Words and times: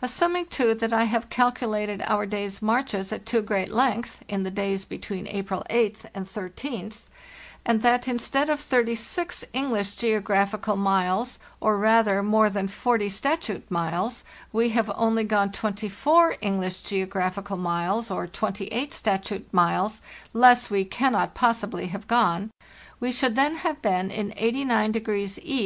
Assuming, 0.00 0.46
too, 0.46 0.72
that 0.72 0.94
I 0.94 1.04
have 1.04 1.28
calculated 1.28 2.00
our 2.06 2.24
days' 2.24 2.62
marches 2.62 3.12
at 3.12 3.26
too 3.26 3.42
great 3.42 3.70
length, 3.70 4.22
in 4.26 4.42
the 4.42 4.50
days 4.50 4.86
between 4.86 5.28
April 5.28 5.64
8th 5.68 6.06
and 6.14 6.24
13th, 6.24 7.00
and 7.66 7.82
that 7.82 8.08
instead 8.08 8.48
of 8.48 8.58
36 8.58 9.44
English 9.52 9.96
geograph 9.96 10.52
ical 10.58 10.78
miles, 10.78 11.38
or, 11.60 11.76
rather, 11.76 12.22
more 12.22 12.48
than 12.48 12.68
4o 12.68 13.10
statute 13.12 13.70
miles, 13.70 14.24
we 14.50 14.70
have 14.70 14.90
only 14.96 15.24
gone 15.24 15.52
24 15.52 16.36
English 16.40 16.80
geographical 16.82 17.58
miles, 17.58 18.10
or 18.10 18.26
28 18.26 18.94
statute 18.94 19.46
miles 19.52 20.00
(less 20.32 20.70
we 20.70 20.86
cannot 20.86 21.34
possibly 21.34 21.88
have 21.88 22.08
gone), 22.08 22.50
we 22.98 23.12
should 23.12 23.36
then 23.36 23.56
have 23.56 23.82
been 23.82 24.10
in 24.10 24.30
89° 24.30 25.38
E. 25.44 25.54